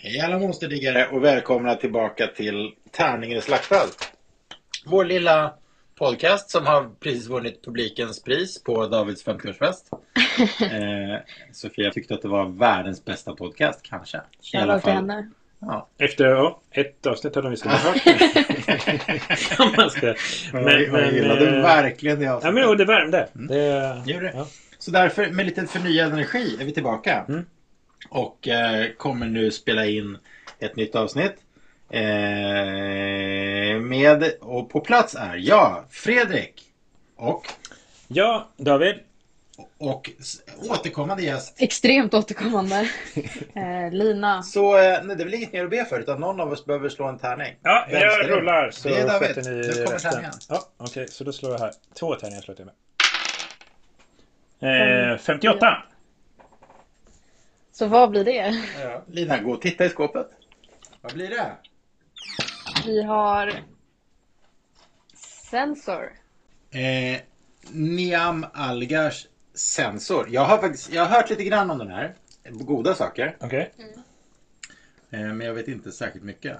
[0.00, 3.86] Hej alla monsterdiggare och välkomna tillbaka till Tärningen är slaktad.
[4.86, 5.54] Vår lilla
[5.98, 9.82] podcast som har precis vunnit publikens pris på Davids 50-årsfest.
[10.60, 11.20] eh,
[11.52, 14.20] Sofia tyckte att det var världens bästa podcast, kanske.
[14.52, 14.92] I alla fall.
[14.92, 15.30] henne.
[15.60, 15.88] Ja.
[15.98, 18.02] Efter ja, ett avsnitt hade vi visst hört.
[19.76, 20.14] Man ska.
[20.52, 22.54] Men, jag gillade eh, verkligen det Ja, avsnittet.
[22.54, 23.28] men och det värmde.
[23.34, 23.46] Mm.
[23.46, 24.02] Det?
[24.34, 24.46] ja.
[24.78, 27.24] Så därför med lite förnyad energi är vi tillbaka.
[27.28, 27.44] Mm.
[28.08, 30.18] Och eh, kommer nu spela in
[30.58, 31.34] ett nytt avsnitt.
[31.90, 32.00] Eh,
[33.80, 36.62] med, och på plats är jag, Fredrik.
[37.16, 37.46] Och,
[38.08, 38.94] ja, David.
[39.78, 40.10] och
[40.70, 41.56] återkommande gäst.
[41.58, 42.76] Extremt återkommande.
[43.54, 44.42] eh, Lina.
[44.42, 46.88] Så nej, det är väl inget mer att be för utan någon av oss behöver
[46.88, 47.54] slå en tärning.
[47.62, 49.28] Ja, Vem jag rullar så Det är David.
[49.28, 50.10] sköter ni Nu kommer resten.
[50.10, 50.32] tärningen.
[50.48, 51.72] Ja, Okej, så då slår jag här.
[51.98, 52.74] Två tärningar slår jag med.
[55.12, 55.82] Eh, 58.
[57.78, 58.64] Så vad blir det?
[58.82, 59.02] Ja.
[59.06, 60.26] Lina, gå och titta i skåpet.
[61.00, 61.52] Vad blir det?
[62.86, 63.52] Vi har
[65.50, 66.12] Sensor.
[66.70, 67.20] Eh,
[67.70, 70.26] Niam Algars sensor.
[70.30, 72.14] Jag har faktiskt jag har hört lite grann om den här.
[72.50, 73.36] Goda saker.
[73.40, 73.72] Okej.
[75.10, 76.56] Eh, men jag vet inte särskilt mycket.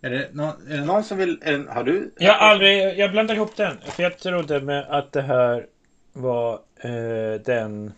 [0.00, 1.38] Är det, någon, är det någon som vill...
[1.42, 2.14] Är det, har du?
[2.18, 2.98] Jag har aldrig...
[2.98, 3.78] Jag blandar ihop den.
[3.80, 5.66] För jag trodde med att det här
[6.12, 7.92] var eh, den...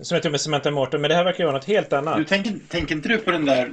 [0.00, 1.00] Som jag tog med Samantha Morton.
[1.00, 2.16] Men det här verkar vara något helt annat.
[2.16, 3.66] Du tänker, tänker inte du på den där...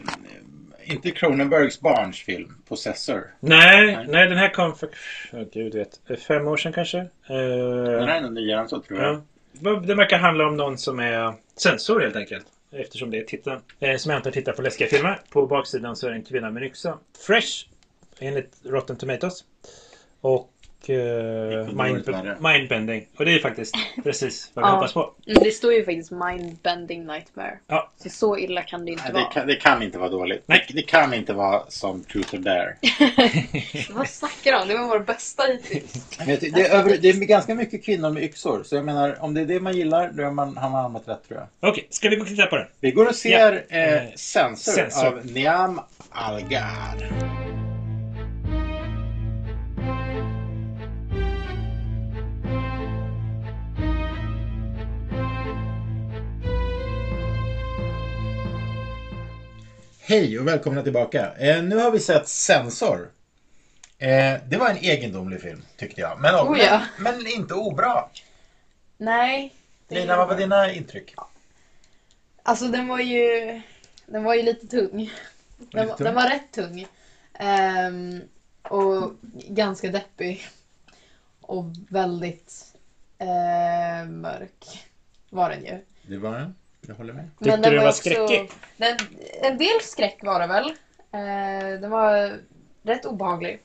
[0.80, 3.28] eh, Inte Cronenbergs barnsfilm, Possessor?
[3.40, 4.06] Nej, Nej.
[4.09, 4.90] nej, den här kom för...
[5.34, 6.20] Oh, gud vet.
[6.28, 6.98] Fem år sedan kanske?
[6.98, 9.22] Eh, Den här är nog nyare än så tror jag.
[9.59, 9.80] ja.
[9.80, 12.46] Det verkar handla om någon som är sensor helt enkelt.
[12.72, 13.62] Eftersom det är titeln.
[13.80, 15.20] Eh, som jag antar tittar på läskiga filmer.
[15.30, 16.98] På baksidan så är det en kvinna med en yxa.
[17.28, 17.66] Fresh.
[18.20, 19.44] Enligt Rotten Tomatoes.
[20.22, 20.50] Och...
[20.89, 20.97] Eh,
[21.66, 23.05] Vilket mind, mindbending.
[23.17, 24.75] Och det är faktiskt precis vad vi Ja.
[24.75, 25.11] hoppas på.
[25.28, 27.59] Mm, Det står ju faktiskt Mind-bending Nightmare.
[27.67, 27.91] Ja.
[28.03, 29.31] Så så illa kan det inte Nej, det, vara.
[29.31, 30.44] kan, det kan inte vara dåligt.
[30.45, 30.66] Nej.
[30.67, 32.75] Det, det kan inte vara som Truth or Dare.
[33.94, 34.67] Vad snackar du om?
[34.67, 35.94] Det var vår bästa hittills.
[36.25, 38.63] Det, är över, det är ganska mycket kvinnor med yxor.
[38.66, 41.07] Så jag menar, om det är det man gillar, då har man, har man hamnat
[41.07, 41.69] rätt tror jag.
[41.72, 42.67] Okej, ska vi gå och titta på den?
[42.79, 43.78] Vi går och ser Ja.
[43.78, 45.07] eh, Eh, Sensor, Sensor.
[45.07, 47.54] av Niam Algar.
[60.07, 61.33] Hej och välkomna tillbaka.
[61.38, 63.11] Eh, nu har vi sett Sensor.
[63.97, 66.19] Eh, det var en egendomlig film tyckte jag.
[66.21, 66.81] Men, Oh, ja.
[66.99, 68.09] men, men inte obra.
[68.97, 69.55] Nej.
[69.88, 71.13] det- Lina, vad var dina intryck?
[72.43, 73.61] Alltså den var ju...
[74.05, 75.11] Den var ju lite tung.
[75.57, 76.05] Den, Lite tung?
[76.05, 76.87] den var rätt tung.
[77.33, 78.22] Ehm,
[78.61, 80.47] och ganska deppig.
[81.41, 82.66] Och väldigt
[83.17, 84.85] eh, mörk
[85.29, 85.79] var den ju.
[86.07, 86.55] Det var den.
[86.88, 87.29] Jag håller med.
[87.44, 88.51] Tyckte du var skräckig?
[88.78, 88.97] Den,
[89.44, 90.66] en del skräck var det väl.
[91.12, 92.40] Eh, den var
[92.84, 93.59] rätt obehaglig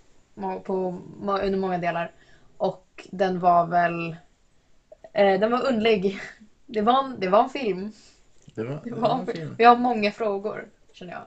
[0.65, 2.11] på, må- under många delar.
[2.57, 4.17] Och den var väl...
[5.13, 6.21] Eh, den var underlig.
[6.73, 7.93] Det var en, det var en film.
[8.55, 9.55] Det var, Det det var var en film.
[9.59, 11.23] Vi har många frågor, känner jag.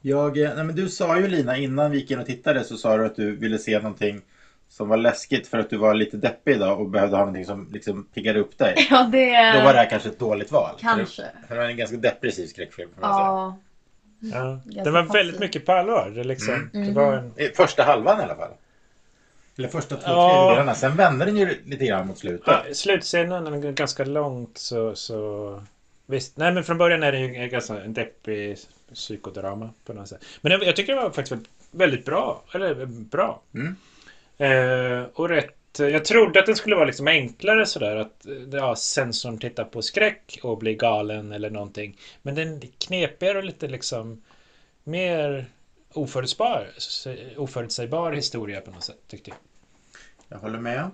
[0.00, 2.76] Jag, eh, nej men du sa ju Lina innan vi gick in och tittade så
[2.76, 4.20] sa du att du ville se någonting
[4.70, 7.68] som var läskigt för att du var lite deppig idag och behövde ha någonting som
[7.72, 8.74] liksom piggade upp dig.
[8.90, 9.52] Ja, det...
[9.58, 10.74] Då var det här kanske ett dåligt val.
[10.80, 11.22] Kanske.
[11.48, 12.90] För det, det var en ganska depressiv skräckfilm.
[13.00, 13.56] Ja.
[14.20, 14.60] Ja.
[14.84, 16.12] Den var väldigt mycket på allvar.
[16.14, 16.86] Det, liksom, Mm.
[16.88, 17.32] det var en...
[17.56, 18.50] Första halvan i alla fall.
[19.58, 20.30] Eller första två Ja.
[20.32, 20.74] tredjedelarna.
[20.74, 22.46] Sen vände den ju lite grann mot slutet.
[22.46, 25.62] Ja, slutscenen är ganska långt så, så...
[26.06, 28.56] Visst, nej men från början är det ju en ganska en deppig
[28.94, 30.24] psykodrama på något sätt.
[30.40, 32.42] Men jag, jag tycker det var faktiskt väldigt, väldigt bra.
[32.54, 33.40] Eller bra.
[33.54, 33.76] Mm.
[34.40, 35.56] Eh, och rätt...
[35.78, 39.82] Jag trodde att den skulle vara liksom enklare sådär att eh, ja, sensorn tittar på
[39.82, 41.96] skräck och blir galen eller någonting.
[42.22, 44.22] Men den är knepigare och lite liksom
[44.84, 45.46] mer
[45.92, 46.66] oförutsägbar,
[47.36, 49.38] oförutsägbar historia på något sätt tyckte jag.
[50.28, 50.90] Jag håller med.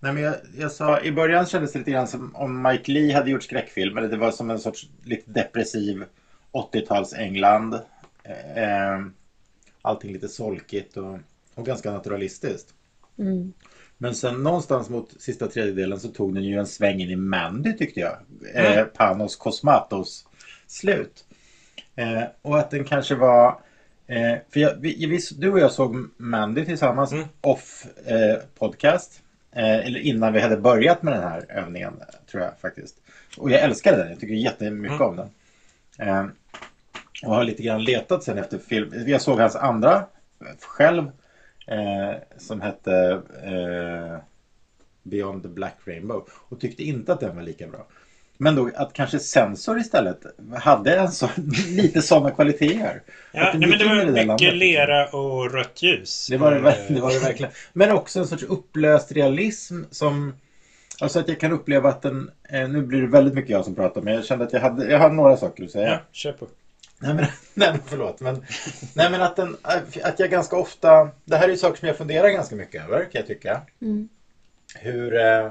[0.00, 3.14] Nej, men jag, jag sa, I början kändes det lite grann som om Mike Lee
[3.14, 3.98] hade gjort skräckfilm.
[3.98, 6.04] Eller det var som en sorts lite depressiv
[6.52, 7.80] 80-tals England.
[8.22, 9.06] Eh, eh,
[9.82, 11.18] allting lite solkigt och,
[11.58, 12.74] och ganska naturalistiskt.
[13.18, 13.52] Mm.
[13.98, 17.72] Men sen någonstans mot sista tredjedelen så tog den ju en sväng in i Mandy
[17.72, 18.16] tyckte jag.
[18.54, 18.88] Eh, Mm.
[18.94, 20.26] Panos Cosmatos
[20.66, 21.24] slut.
[21.96, 23.60] Eh, och att den kanske var...
[24.06, 27.24] Eh, för jag, vi, vi, du och jag såg Mandy tillsammans Mm.
[27.40, 29.22] off eh, podcast.
[29.52, 31.92] Eh, eller innan vi hade börjat med den här övningen
[32.30, 32.96] tror jag faktiskt.
[33.36, 34.08] Och jag älskade den.
[34.10, 35.08] Jag tycker jättemycket Mm.
[35.08, 35.28] om den.
[36.08, 36.26] Eh,
[37.24, 38.92] och har lite grann letat sen efter film.
[39.06, 40.04] Jag såg hans andra
[40.60, 41.10] själv.
[41.70, 44.18] Eh, som hette eh,
[45.02, 46.28] Beyond the Black Rainbow.
[46.48, 47.86] Och tyckte inte att den var lika bra.
[48.38, 50.20] Men då att kanske sensor istället
[50.54, 51.28] hade en så,
[51.68, 53.02] lite sådana kvaliteter.
[53.32, 56.26] Ja, nej, men det var mycket landet, lera och rött ljus.
[56.30, 57.52] Det var det, det var det verkligen.
[57.72, 60.34] Men också en sorts upplöst realism som...
[61.00, 62.30] Alltså att jag kan uppleva att den...
[62.48, 64.90] Eh, nu blir det väldigt mycket jag som pratar men jag kände att jag hade,
[64.90, 65.88] jag hade några saker att säga.
[65.88, 66.46] Ja, kör på.
[66.98, 67.24] Nej men,
[67.54, 68.20] nej men förlåt.
[68.20, 68.44] Men,
[68.94, 69.56] nej men att, den,
[70.02, 71.10] att jag ganska ofta...
[71.24, 73.60] Det här är ju saker som jag funderar ganska mycket över kan jag tycka.
[73.82, 74.08] Mm.
[74.74, 75.46] Hur eh,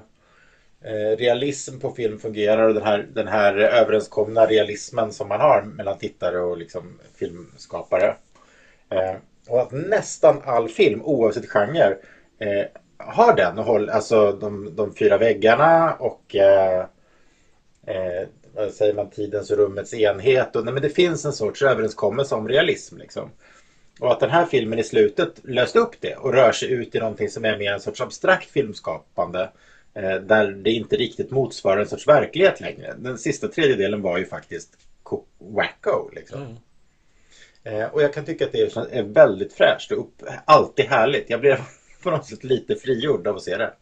[0.82, 5.62] eh, realism på film fungerar och den här, den här överenskomna realismen som man har
[5.62, 8.16] mellan tittare och liksom filmskapare.
[8.90, 9.16] Eh,
[9.48, 11.98] och att nästan all film, oavsett genre,
[12.40, 12.66] eh,
[12.98, 13.58] har den.
[13.58, 16.86] Och håll, alltså de, de fyra väggarna och eh,
[17.86, 18.28] eh,
[18.72, 20.56] säger man, tidens och rummets enhet.
[20.56, 22.98] Och, nej, men det finns en sorts överenskommelse om realism.
[22.98, 23.32] Liksom.
[24.00, 27.00] Och att den här filmen i slutet löste upp det och rör sig ut i
[27.00, 29.50] någonting som är mer en sorts abstrakt filmskapande.
[29.94, 32.96] Eh, där det inte riktigt motsvarar en sorts verklighet längre.
[32.98, 36.10] Den sista tredjedelen var ju faktiskt ko- wacko.
[36.14, 36.42] Liksom.
[36.42, 36.58] Mm.
[37.64, 41.30] Eh, och jag kan tycka att det är, väldigt fräscht och upp, alltid härligt.
[41.30, 41.58] Jag blev
[42.04, 43.74] på något sätt lite frigjord av att se det.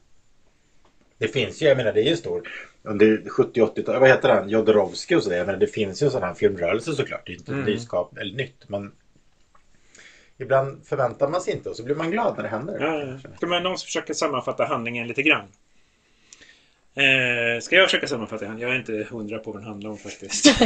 [1.17, 2.49] Det finns ju, jag menar det är ju stor.
[2.85, 4.49] Under 70 80-talet, vad heter han?
[4.49, 5.45] Jodorowsky och sådär.
[5.45, 7.21] Menar det finns ju en sån här filmrörelse såklart.
[7.25, 7.65] Det är inte Mm.
[7.65, 8.69] nyskap eller nytt.
[8.69, 8.91] Men
[10.37, 12.79] ibland förväntar man sig inte och så blir man glad när det händer.
[12.79, 13.35] Ja, ja.
[13.37, 15.45] Ska man någon som försöker sammanfatta handlingen lite grann?
[16.97, 18.59] Eh, ska jag försöka sammanfatta den?
[18.59, 20.45] Jag är inte hundra på vad den handlar om faktiskt.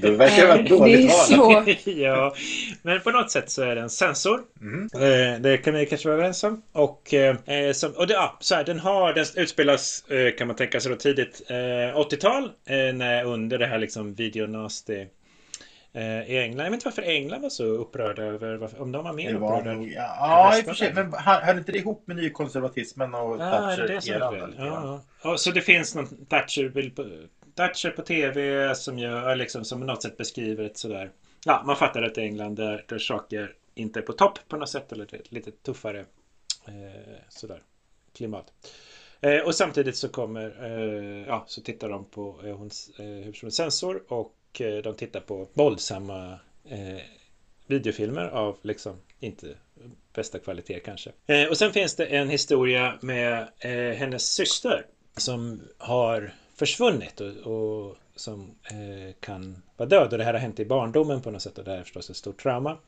[0.00, 1.26] Det verkar vara ett det är dåligt val.
[1.26, 1.64] så.
[1.90, 2.34] ja,
[2.82, 4.40] men på något sätt så är det en sensor.
[4.60, 4.88] Mm.
[4.94, 6.62] Eh, det kan vi kanske vara överens om.
[6.72, 10.56] Och, eh, som, och det, ja, så här, den har, den utspelas eh, kan man
[10.56, 12.44] tänka sig då tidigt eh, 80-tal.
[12.44, 15.06] Eh, när, under det här liksom videonasty eh,
[16.26, 16.66] i England.
[16.66, 19.58] Jag vet inte varför England var så upprörda över, om de var mer Det var
[19.58, 19.76] upprörda.
[19.76, 20.94] nog, ja, ja, i och för sig.
[20.94, 24.54] Men hör inte det ihop med nykonservatismen och Ah, är det det som grann?
[24.58, 25.36] Ja, ja.
[25.36, 27.06] Så det finns någon Thatcher-bild på,
[27.54, 31.10] Thatcher på tv som gör liksom som på något sätt beskriver ett sådär.
[31.44, 34.56] Ja, man fattar att det är England där, där saker inte är på topp på
[34.56, 36.00] något sätt eller lite tuffare
[36.68, 37.62] eh, sådär
[38.16, 38.52] klimat.
[39.20, 43.56] Eh, och samtidigt så kommer, eh, ja, så tittar de på eh, hons, eh, huvudpersonens
[43.56, 47.02] sensor och och eh, de tittar på våldsamma eh,
[47.66, 49.46] videofilmer av liksom inte
[50.14, 51.12] bästa kvalitet kanske.
[51.26, 57.36] Eh, och sen finns det en historia med eh, hennes syster som har försvunnit och,
[57.36, 60.12] och som eh, kan vara död.
[60.12, 62.16] Och det här har hänt i barndomen på något sätt och det är förstås ett
[62.16, 62.78] stort trauma.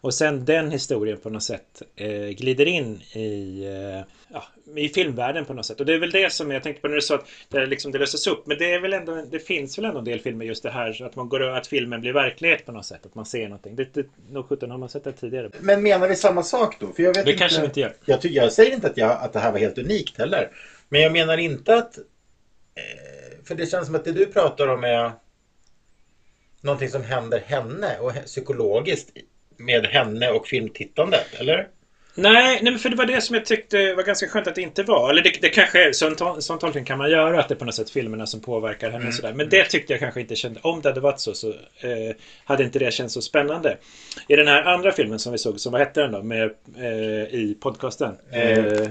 [0.00, 4.44] Och sen den historien på något sätt eh, glider in i, eh, ja,
[4.76, 5.80] i filmvärlden på något sätt.
[5.80, 7.92] Och det är väl det som jag tänkte på när du sa att det, liksom,
[7.92, 8.46] det löses upp.
[8.46, 11.02] Men det, är väl ändå, det finns väl ändå en del filmer just det här
[11.02, 13.06] att, man går, att filmen blir verklighet på något sätt.
[13.06, 13.76] Att man ser någonting.
[13.76, 15.50] Det, det, nog sjutton har man sett det tidigare.
[15.60, 16.92] Men menar vi samma sak då?
[16.92, 17.94] För jag vet Det inte, kanske vi inte gör.
[18.04, 20.50] Jag, jag säger inte att, jag, att det här var helt unikt heller.
[20.88, 21.98] Men jag menar inte att...
[23.50, 25.12] För det känns som att det du pratar om är
[26.60, 29.10] någonting som händer henne och psykologiskt
[29.56, 31.68] med henne och filmtittandet, eller?
[32.14, 34.82] Nej, nej, för det var det som jag tyckte var ganska skönt att det inte
[34.82, 35.10] var.
[35.10, 37.64] Eller det, det kanske är, sån, sån tolkning kan man göra, att det är på
[37.64, 39.08] något sätt filmerna som påverkar henne Mm.
[39.08, 39.32] och sådär.
[39.32, 42.64] Men det tyckte jag kanske inte kände, om det hade varit så, så eh, hade
[42.64, 43.76] inte det känts så spännande.
[44.28, 47.34] I den här andra filmen som vi såg, som vad hette den då, med, eh,
[47.34, 48.16] i podcasten?
[48.32, 48.90] Eh, Eh,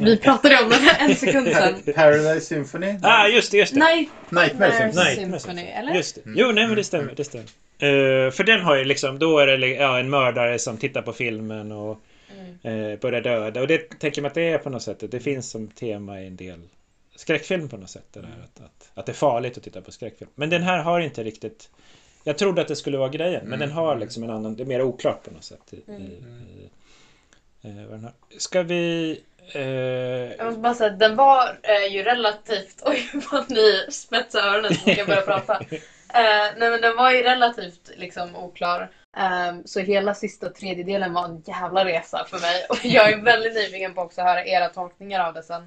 [0.00, 1.94] Vi pratade om den här en sekund sedan.
[1.94, 2.98] Paradise Symphony?
[3.02, 3.80] ah, just det, just det.
[3.80, 5.04] Night Nightmare Symphony?
[5.04, 5.94] Nej, Symphony, eller?
[5.94, 6.20] Just det.
[6.26, 7.14] Jo, nej men det stämmer.
[7.16, 7.46] Det stämmer.
[7.78, 11.12] Eh, för den har ju liksom, då är det ja, en mördare som tittar på
[11.12, 12.00] filmen och
[12.62, 13.60] eh, börjar döda.
[13.60, 15.02] Och det tänker man att det är på något sätt.
[15.10, 16.60] Det finns som tema i en del
[17.16, 18.06] skräckfilm på något sätt.
[18.12, 20.30] Det där, att, att, att det är farligt att titta på skräckfilm.
[20.34, 21.70] Men den här har inte riktigt...
[22.24, 24.56] Jag trodde att det skulle vara grejen, men den har liksom en annan...
[24.56, 25.72] Det är mer oklart på något sätt.
[25.72, 26.70] I, i, i,
[27.62, 28.10] eh.
[28.38, 29.20] Ska vi...
[29.52, 29.62] Eh,
[30.38, 32.82] Jag måste bara säga den var eh, ju relativt...
[32.86, 35.60] Oj vad ni spetsar öronen så jag börja prata.
[36.14, 38.90] Eh, nej men den var ju relativt liksom oklar.
[39.16, 42.66] Ehm, så hela sista tredjedelen var en jävla resa för mig.
[42.68, 45.62] Och jag är väldigt nyfiken på också att höra era tolkningar av det sen.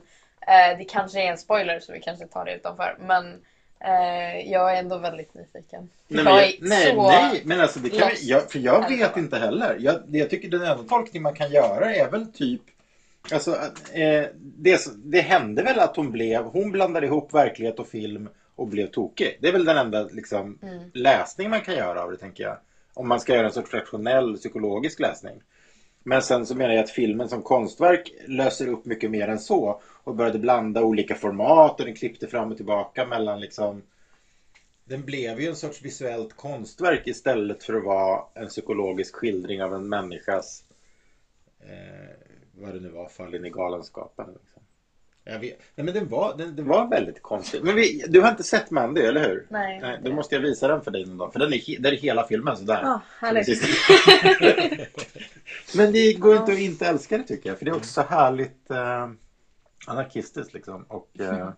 [0.47, 2.95] Eh, det kanske är en spoiler så vi kanske tar det utanför.
[2.99, 3.41] Men
[3.79, 5.89] eh, jag är ändå väldigt nyfiken.
[6.07, 7.07] Nej, men, jag, nej, så...
[7.07, 9.77] nej, men alltså det kan jag, för jag vet inte heller.
[9.79, 12.61] Jag, jag tycker den enda tolkning man kan göra är väl typ
[13.31, 13.55] Alltså,
[13.93, 18.67] eh, det, det hände väl att hon blev, hon blandade ihop verklighet och film och
[18.67, 19.37] blev tokig.
[19.41, 20.91] Det är väl den enda liksom, Mm.
[20.93, 22.57] läsning man kan göra av det, tänker jag.
[22.93, 25.41] Om man ska göra en sorts rationell psykologisk läsning.
[26.03, 29.81] Men sen så menar jag att filmen som konstverk löser upp mycket mer än så.
[30.03, 33.83] Och började blanda olika format och den klippte fram och tillbaka mellan liksom
[34.89, 39.73] den blev ju en sorts visuellt konstverk istället för att vara en psykologisk skildring av
[39.73, 40.63] en människas
[41.59, 42.15] eh,
[42.51, 44.37] vad det nu var, fall in i galenskapen.
[44.41, 44.61] Liksom.
[45.31, 45.59] Jag vet.
[45.75, 47.63] Nej, men den var, den, den var väldigt konstig.
[47.63, 49.45] Men vi, du har inte sett Mandy, eller hur?
[49.49, 49.79] Nej.
[49.81, 51.33] Nej, då måste jag visa den för dig någon dag.
[51.33, 52.79] För den är, där är hela filmen sådär.
[52.83, 53.45] Ja, härligt.
[53.45, 53.87] Precis.
[55.75, 57.57] Men det går inte att inte älska det tycker jag.
[57.57, 59.09] För det är också så härligt eh,
[59.87, 60.85] anarkistiskt liksom.
[60.87, 61.49] Och, eh,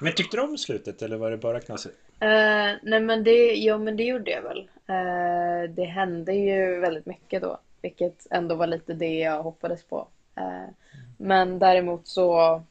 [0.00, 1.96] Men tyckte du om slutet eller var det bara knasigt?
[2.20, 4.68] Eh, nej men det, ja, men det gjorde jag väl.
[4.86, 7.60] Eh, det hände ju väldigt mycket då.
[7.82, 10.08] Vilket ändå var lite det jag hoppades på.
[10.36, 10.74] Eh,
[11.16, 12.62] men däremot så...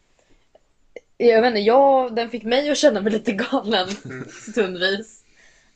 [1.17, 3.87] Jag vet inte, jag, den fick mig att känna mig lite galen
[4.51, 5.23] stundvis.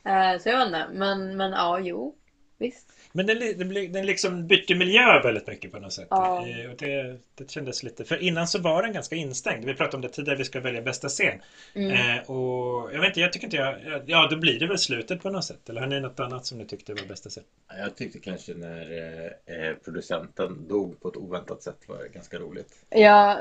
[0.05, 2.15] Eh, så jag vet inte, men, men ja, jo.
[2.57, 2.87] Visst.
[3.13, 6.07] Men den, den, den liksom bytte miljö väldigt mycket på något sätt.
[6.09, 6.47] Ja.
[6.47, 8.05] Eh, Och det, det kändes lite...
[8.05, 9.65] För innan så var den ganska instängd.
[9.65, 11.41] Vi pratade om det tidigare, vi ska välja bästa scen.
[11.73, 11.91] Mm.
[11.91, 14.03] Eh, och jag vet inte, jag tycker inte jag...
[14.05, 15.69] Ja, då blir det väl slutet på något sätt.
[15.69, 17.43] Eller har ni något annat som ni tyckte var bästa scen?
[17.77, 22.85] jag tyckte kanske när eh, eh, producenten dog på ett oväntat sätt var ganska roligt.
[22.89, 23.39] Ja,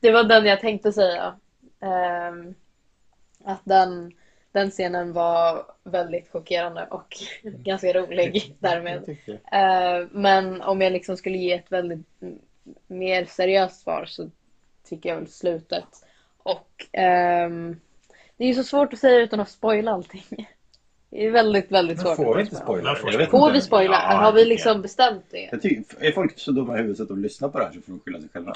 [0.00, 1.34] det var den jag tänkte säga.
[1.80, 2.54] Ehm,
[3.44, 4.12] att den,
[4.52, 9.08] den scenen var väldigt chockerande och ganska rolig därmed.
[9.52, 12.06] Eh, men om jag liksom skulle ge ett väldigt
[12.86, 14.30] mer seriöst svar så
[14.88, 16.04] tycker jag väl slutet.
[16.42, 17.80] Och ehm,
[18.36, 20.48] det är ju så svårt att säga utan att spoila allting.
[21.10, 22.16] Det är väldigt, väldigt Men svårt.
[22.16, 22.94] får att vi inte spoila?
[23.30, 23.92] Får vi spoila?
[23.92, 25.48] Ja, Har vi liksom bestämt det?
[25.52, 27.80] Jag tycker, är folk så dumma i huvudet att de lyssnar på det här så
[27.80, 28.54] får de skylla sig själva.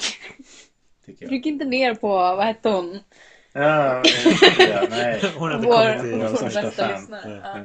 [1.06, 1.28] Tycker jag.
[1.28, 2.99] Tryck inte ner på, vad hette hon?
[3.52, 4.02] Ja,
[4.58, 5.20] ja, nej.
[5.38, 7.00] Hon hade Vår, kommit i vår största bästa fan.
[7.00, 7.40] lyssnare.
[7.44, 7.58] Ja.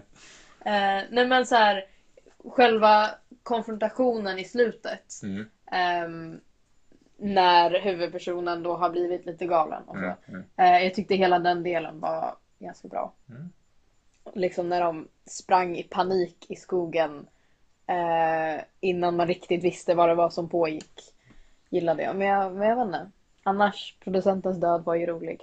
[0.66, 0.72] Ja.
[0.72, 1.86] Eh, nej men så här,
[2.44, 3.10] själva
[3.44, 5.14] konfrontationen i slutet.
[5.24, 6.40] Mm, ehm,
[7.18, 9.84] när huvudpersonen då har blivit lite galen.
[9.84, 10.02] Och så.
[10.02, 10.44] mm, mm.
[10.58, 13.14] Eh, jag tyckte hela den delen var ganska bra.
[13.30, 13.50] Mm.
[14.34, 17.28] Liksom när de sprang i panik i skogen
[17.88, 21.02] eh, innan man riktigt visste vad det var som pågick.
[21.70, 22.16] Gillade jag.
[22.16, 23.12] Men jag, men jag vet inte.
[23.50, 25.42] Annars, producentens död var ju rolig.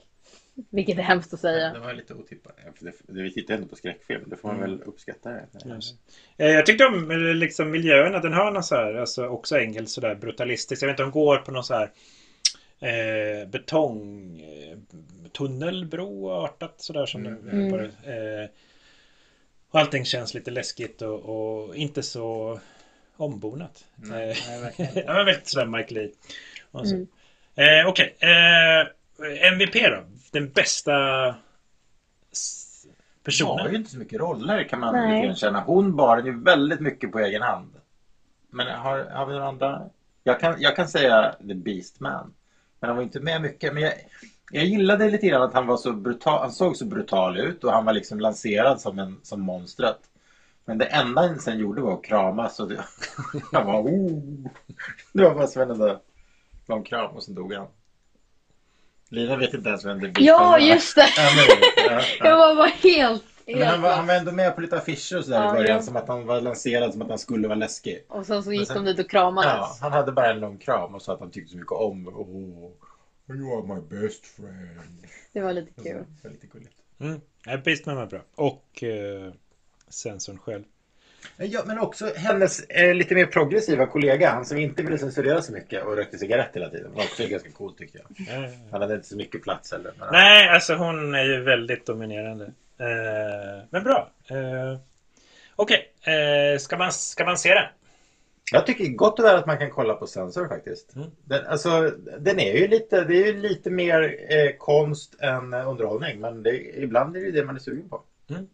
[0.71, 1.73] Vilket är hemskt att säga.
[1.73, 2.57] Det var lite otippat.
[3.07, 4.23] Vi tittar ändå på skräckfilm.
[4.27, 4.71] Det får man Mm.
[4.71, 5.31] väl uppskatta.
[5.31, 5.47] Det.
[5.67, 5.95] Yes.
[6.37, 8.19] Eh, Jag tyckte om eh, liksom, miljöerna.
[8.21, 10.83] Den har någon så här, alltså också engelsk sådär brutalistisk.
[10.83, 11.91] Jag vet inte om den går på någon så här
[12.81, 14.79] eh, betong eh,
[16.31, 17.49] artat sådär som Mm.
[17.51, 17.71] Mm.
[17.71, 17.85] på det.
[18.43, 18.49] Eh,
[19.71, 22.61] och allting känns lite läskigt och, och inte så
[23.17, 23.85] ombonat.
[23.97, 24.93] Nej, nej, verkligen.
[25.07, 26.11] ja, men väldigt sådär Mike Lee.
[26.71, 26.95] Och så.
[26.95, 27.07] Mm.
[27.57, 28.87] Eh, Okej, eh,
[29.53, 30.03] MVP då?
[30.33, 30.95] Den bästa
[32.33, 33.71] s- Hon har personen?
[33.73, 35.35] ju inte så mycket roller kan man Nej.
[35.35, 35.61] känna.
[35.61, 37.73] Hon bar ju väldigt mycket på egen hand.
[38.51, 39.83] Men har, har vi några andra?
[40.25, 42.35] Jag kan, jag kan säga The Beastman.
[42.81, 43.75] Men han var inte med mycket.
[43.75, 43.93] Men jag,
[44.53, 46.41] jag gillade lite grann att han var så brutal.
[46.41, 49.99] Han såg så brutal ut och han var liksom lanserad som, en, som monstret.
[50.65, 52.85] Men det enda han sen gjorde var att kramas och det,
[53.53, 54.47] jag var oh.
[55.13, 56.01] Det var bara som en enda
[56.69, 57.67] lång kram och sen dog han.
[59.09, 61.09] Lina vet inte ens vem The Beastman Ja, just det!
[61.17, 61.43] Ja, nu,
[61.77, 62.27] ja, ja.
[62.29, 63.25] Jag var bara helt...
[63.47, 65.77] Men han var, han var ändå med på lite affischer och sådär Ja, i början.
[65.77, 65.83] ja.
[65.83, 68.05] Som att han var lanserad som att han skulle vara läskig.
[68.09, 69.53] Och sen så gick sen- de dit och kramades.
[69.53, 72.09] Ja, han hade bara en lång kram och sa att han tyckte så mycket om
[72.09, 72.71] oh,
[73.29, 75.07] You are my best friend.
[75.33, 76.05] Det var lite så, kul.
[76.23, 76.75] Det var lite gulligt.
[76.99, 77.21] Mm.
[77.47, 78.21] Ja, Beastman var bra.
[78.35, 79.33] Och eh,
[79.89, 80.65] sensorn själv.
[81.37, 84.31] Ja, men också hennes eh, lite mer progressiva kollega.
[84.31, 86.93] Han som inte ville censurera så mycket och rökte cigarett hela tiden.
[86.95, 88.27] var också ganska cool tyckte jag.
[88.71, 89.93] Han hade inte så mycket plats heller.
[89.99, 92.45] Men Nej, alltså hon är ju väldigt dominerande.
[92.79, 94.11] Eh, men bra.
[94.31, 94.79] Eh,
[95.57, 97.65] Okej, eh, ska, man, ska man se den?
[98.53, 100.97] Jag tycker gott och väl att man kan kolla på Sensor faktiskt.
[100.97, 101.09] Mm.
[101.25, 105.69] Den, alltså, den är ju lite, det är ju lite mer eh, konst än eh,
[105.69, 106.21] underhållning.
[106.21, 108.03] Men det, ibland är det ju det man är sugen på.
[108.31, 108.47] Mm,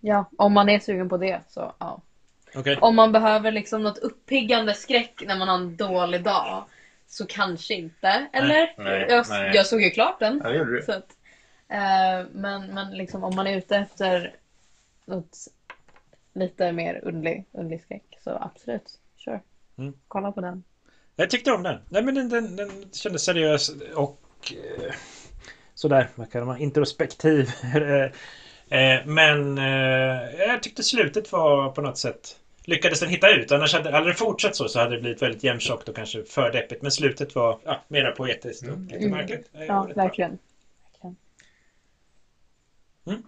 [0.00, 2.00] ja, om man är sugen på det så ja.
[2.54, 2.78] Okej.
[2.80, 6.64] Om man behöver liksom något uppiggande skräck när man har en dålig dag
[7.06, 8.26] så kanske inte.
[8.32, 8.74] Eller?
[8.78, 9.50] nej, jag, nej.
[9.54, 10.40] jag såg ju klart den.
[10.44, 10.82] Ja, det gjorde du.
[10.82, 11.16] Så att,
[11.68, 14.34] eh, men men liksom, om man är ute efter
[15.04, 15.36] något
[16.32, 19.40] lite mer undlig, undlig skräck så absolut, sure.
[19.78, 19.94] Mm.
[20.08, 20.64] Kolla på den.
[21.16, 21.80] Jag tyckte om den.
[21.88, 24.94] Nej, men den, den, den kändes seriös och eh,
[25.74, 27.50] sådär, vad kallar man, introspektiv.
[28.72, 29.64] Eh, men eh,
[30.48, 33.52] jag tyckte slutet var på något sätt lyckades den hitta ut.
[33.52, 36.52] Annars hade, hade det fortsatt så så hade det blivit väldigt jämntjockt och kanske för
[36.52, 36.82] deppigt.
[36.82, 38.82] Men slutet var ja, mera poetiskt och Mm.
[38.82, 39.10] lite Mm.
[39.10, 39.50] märkligt.
[39.52, 40.02] Ja, bra.
[40.02, 40.38] verkligen.
[43.04, 43.22] Det-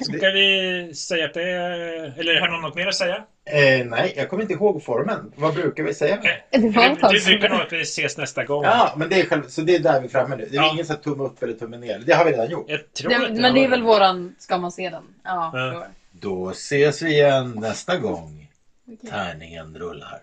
[0.00, 2.18] Ska vi säga att det är...
[2.20, 3.16] Eller har någon något mer att säga?
[3.46, 5.32] Eh, nej, jag kommer inte ihåg formen.
[5.36, 6.18] Vad brukar vi säga?
[6.50, 8.64] Det var tag brukar nog att vi ses nästa gång.
[8.64, 10.46] Ja, men det är själv, så det är där vi är framme nu.
[10.50, 10.70] Det är Ja.
[10.72, 11.98] ingen så tumme upp eller tumme ner.
[12.06, 12.66] Det har vi redan gjort.
[12.68, 15.02] Jag tror Det, att det men det är väl våran, ska man se den?
[15.24, 15.86] Ja, Ja.
[16.12, 18.48] Då ses vi igen nästa gång
[18.92, 19.10] Okej.
[19.10, 20.20] tärningen rullar.